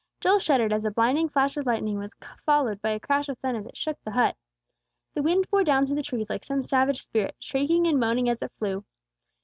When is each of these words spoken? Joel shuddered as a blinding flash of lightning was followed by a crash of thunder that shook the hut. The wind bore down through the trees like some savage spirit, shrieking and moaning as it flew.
Joel 0.19 0.39
shuddered 0.39 0.73
as 0.73 0.83
a 0.83 0.89
blinding 0.89 1.29
flash 1.29 1.55
of 1.57 1.67
lightning 1.67 1.99
was 1.99 2.15
followed 2.43 2.81
by 2.81 2.89
a 2.89 2.99
crash 2.99 3.29
of 3.29 3.37
thunder 3.37 3.61
that 3.61 3.77
shook 3.77 4.03
the 4.03 4.09
hut. 4.09 4.35
The 5.13 5.21
wind 5.21 5.47
bore 5.51 5.63
down 5.63 5.85
through 5.85 5.97
the 5.97 6.01
trees 6.01 6.27
like 6.27 6.43
some 6.43 6.63
savage 6.63 7.03
spirit, 7.03 7.35
shrieking 7.37 7.85
and 7.85 7.99
moaning 7.99 8.27
as 8.27 8.41
it 8.41 8.51
flew. 8.57 8.83